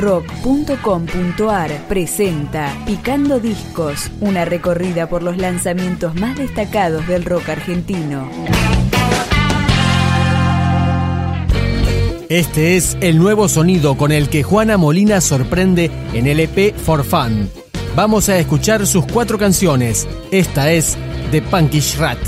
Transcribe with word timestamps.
rock.com.ar 0.00 1.70
presenta 1.86 2.74
Picando 2.86 3.38
Discos, 3.38 4.10
una 4.20 4.44
recorrida 4.44 5.08
por 5.08 5.22
los 5.22 5.36
lanzamientos 5.36 6.14
más 6.14 6.38
destacados 6.38 7.06
del 7.06 7.24
rock 7.24 7.50
argentino. 7.50 8.28
Este 12.28 12.76
es 12.76 12.96
el 13.00 13.18
nuevo 13.18 13.48
sonido 13.48 13.96
con 13.96 14.12
el 14.12 14.28
que 14.28 14.42
Juana 14.42 14.76
Molina 14.76 15.20
sorprende 15.20 15.90
en 16.14 16.26
el 16.26 16.40
EP 16.40 16.74
For 16.76 17.04
Fun. 17.04 17.50
Vamos 17.96 18.28
a 18.28 18.38
escuchar 18.38 18.86
sus 18.86 19.04
cuatro 19.04 19.36
canciones. 19.36 20.08
Esta 20.30 20.70
es 20.70 20.96
The 21.32 21.42
Punkish 21.42 21.98
Rat. 21.98 22.18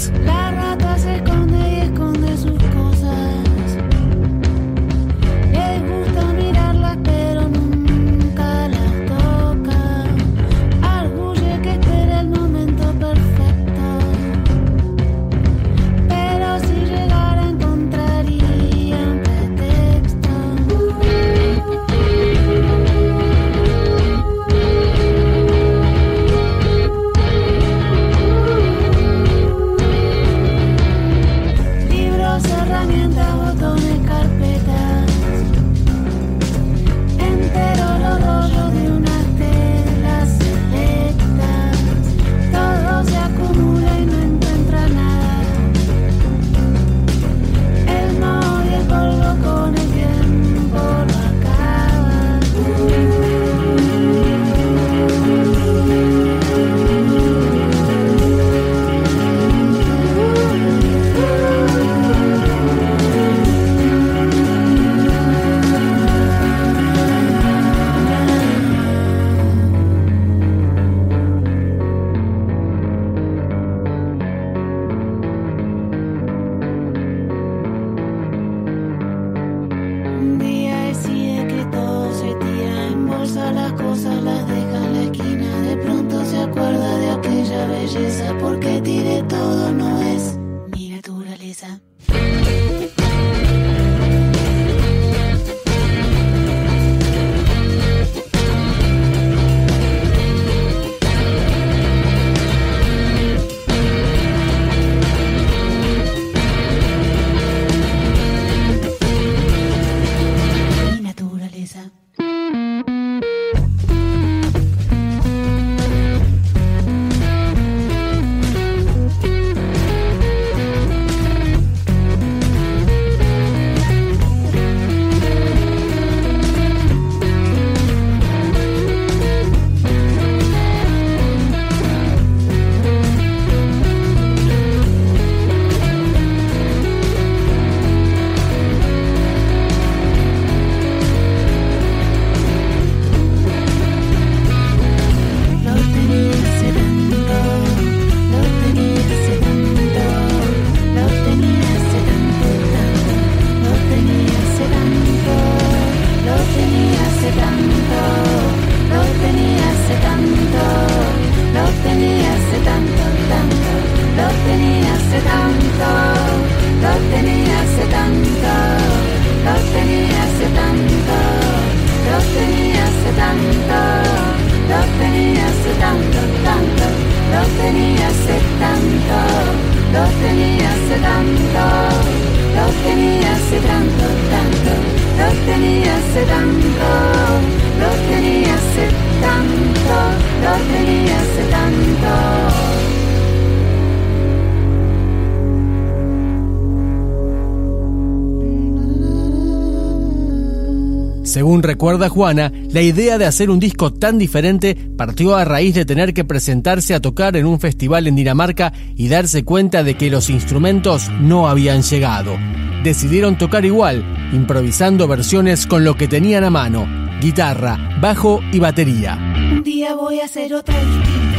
Según 201.33 201.63
recuerda 201.63 202.11
Juana, 202.11 202.53
la 202.73 202.83
idea 202.83 203.17
de 203.17 203.25
hacer 203.25 203.49
un 203.49 203.59
disco 203.59 203.91
tan 203.91 204.19
diferente 204.19 204.77
partió 204.99 205.35
a 205.35 205.47
raíz 205.47 205.75
de 205.75 205.87
tener 205.87 206.13
que 206.13 206.27
presentarse 206.27 206.95
a 206.95 207.01
tocar 207.01 207.39
en 207.39 207.47
un 207.47 207.59
festival 207.59 208.07
en 208.07 208.17
Dinamarca 208.17 208.75
y 208.97 209.09
darse 209.09 209.43
cuenta 209.43 209.83
de 209.83 209.97
que 209.97 210.11
los 210.11 210.29
instrumentos 210.29 211.11
no 211.23 211.49
habían 211.49 211.81
llegado. 211.81 212.37
Decidieron 212.85 213.39
tocar 213.39 213.65
igual, 213.65 214.05
improvisando 214.33 215.07
versiones 215.07 215.67
con 215.67 215.85
lo 215.85 215.97
que 215.97 216.09
tenían 216.09 216.45
a 216.45 216.51
mano, 216.51 216.87
guitarra, 217.21 217.79
bajo 218.01 218.41
y 218.53 218.59
batería. 218.59 219.19
Un 219.53 219.63
día 219.63 219.95
voy 219.95 220.21
a 220.21 220.25
hacer 220.25 220.55
otra 220.55 220.75
distinta. 220.75 221.39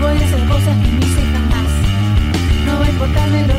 Voy 0.00 0.16
a 0.16 0.24
hacer 0.24 0.48
cosas 0.48 0.76
que 0.82 0.92
no 0.92 0.98
hice 0.98 1.22
jamás. 1.32 1.68
No 2.66 2.78
va 2.78 2.86
a 2.86 2.90
importarme 2.90 3.46
lo 3.46 3.53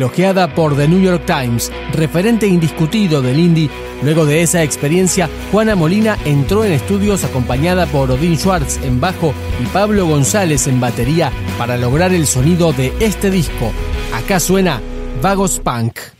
elogiada 0.00 0.54
por 0.54 0.74
The 0.78 0.88
New 0.88 1.02
York 1.02 1.26
Times, 1.26 1.70
referente 1.92 2.46
indiscutido 2.46 3.20
del 3.20 3.38
indie. 3.38 3.68
Luego 4.02 4.24
de 4.24 4.40
esa 4.40 4.62
experiencia, 4.62 5.28
Juana 5.52 5.76
Molina 5.76 6.16
entró 6.24 6.64
en 6.64 6.72
estudios 6.72 7.22
acompañada 7.22 7.84
por 7.84 8.10
Odín 8.10 8.38
Schwartz 8.38 8.78
en 8.82 8.98
bajo 8.98 9.34
y 9.62 9.66
Pablo 9.66 10.06
González 10.06 10.66
en 10.68 10.80
batería 10.80 11.30
para 11.58 11.76
lograr 11.76 12.14
el 12.14 12.26
sonido 12.26 12.72
de 12.72 12.94
este 12.98 13.30
disco. 13.30 13.72
Acá 14.14 14.40
suena 14.40 14.80
Vagos 15.20 15.60
Punk. 15.60 16.19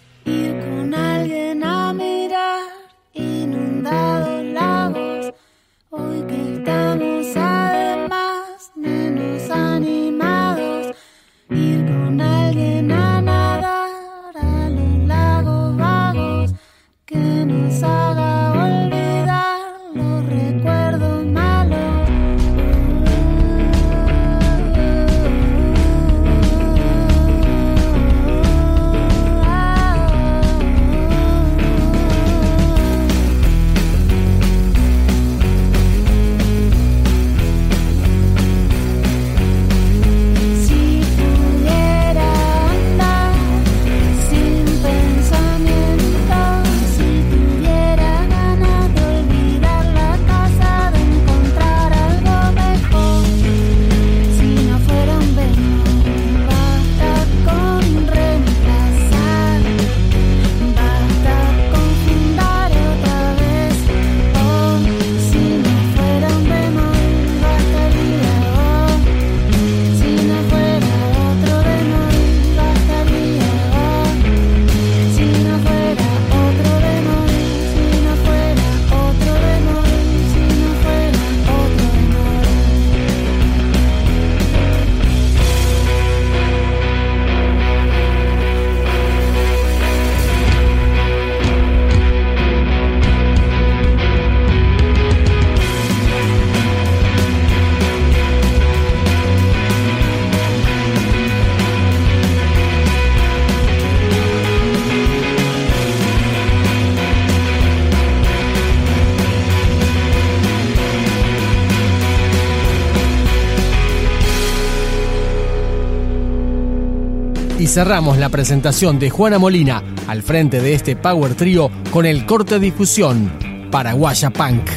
Y 117.60 117.66
cerramos 117.66 118.16
la 118.16 118.30
presentación 118.30 118.98
de 118.98 119.10
Juana 119.10 119.38
Molina 119.38 119.82
al 120.06 120.22
frente 120.22 120.62
de 120.62 120.72
este 120.72 120.96
Power 120.96 121.34
Trio 121.34 121.70
con 121.90 122.06
el 122.06 122.24
corte 122.24 122.58
difusión 122.58 123.30
Paraguaya 123.70 124.30
Punk. 124.30 124.70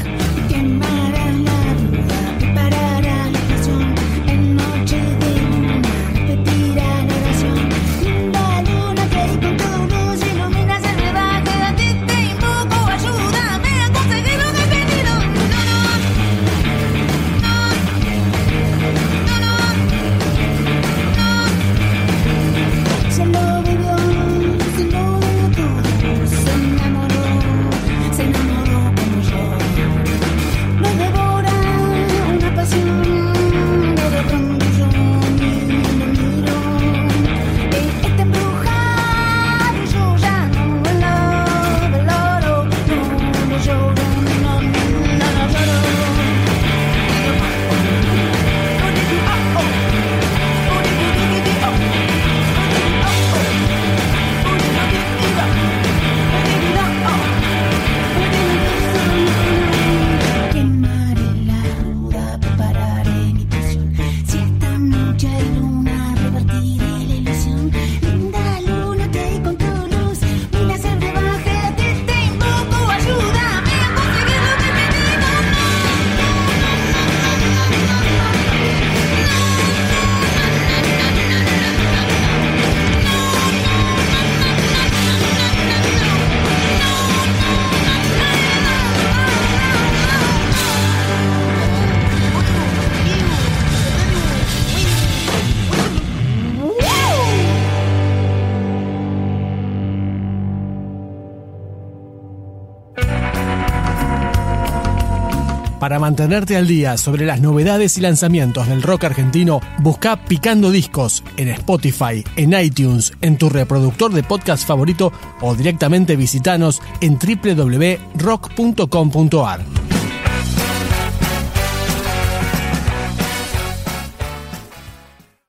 Para 105.84 106.00
mantenerte 106.00 106.56
al 106.56 106.66
día 106.66 106.96
sobre 106.96 107.26
las 107.26 107.42
novedades 107.42 107.98
y 107.98 108.00
lanzamientos 108.00 108.70
del 108.70 108.82
rock 108.82 109.04
argentino, 109.04 109.60
busca 109.80 110.16
Picando 110.16 110.72
Discos 110.72 111.26
en 111.36 111.50
Spotify, 111.50 112.24
en 112.38 112.58
iTunes, 112.58 113.12
en 113.20 113.38
tu 113.38 113.50
reproductor 113.50 114.14
de 114.14 114.24
podcast 114.24 114.66
favorito 114.66 115.12
o 115.42 115.54
directamente 115.56 116.16
visitanos 116.16 116.82
en 117.02 117.20
www.rock.com.ar. 117.20 119.83